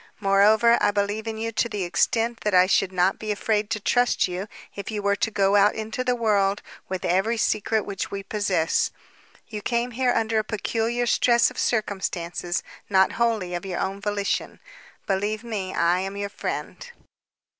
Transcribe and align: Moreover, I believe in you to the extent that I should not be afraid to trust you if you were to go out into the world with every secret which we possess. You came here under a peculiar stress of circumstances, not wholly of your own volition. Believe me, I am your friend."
Moreover, 0.19 0.79
I 0.81 0.89
believe 0.89 1.27
in 1.27 1.37
you 1.37 1.51
to 1.51 1.69
the 1.69 1.83
extent 1.83 2.39
that 2.39 2.55
I 2.55 2.65
should 2.65 2.91
not 2.91 3.19
be 3.19 3.31
afraid 3.31 3.69
to 3.69 3.79
trust 3.79 4.27
you 4.27 4.47
if 4.75 4.89
you 4.89 4.99
were 4.99 5.15
to 5.17 5.29
go 5.29 5.55
out 5.55 5.75
into 5.75 6.03
the 6.03 6.15
world 6.15 6.63
with 6.89 7.05
every 7.05 7.37
secret 7.37 7.85
which 7.85 8.09
we 8.09 8.23
possess. 8.23 8.89
You 9.47 9.61
came 9.61 9.91
here 9.91 10.11
under 10.11 10.39
a 10.39 10.43
peculiar 10.43 11.05
stress 11.05 11.51
of 11.51 11.59
circumstances, 11.59 12.63
not 12.89 13.11
wholly 13.11 13.53
of 13.53 13.63
your 13.63 13.79
own 13.79 14.01
volition. 14.01 14.59
Believe 15.05 15.43
me, 15.43 15.71
I 15.71 15.99
am 15.99 16.17
your 16.17 16.29
friend." 16.29 16.77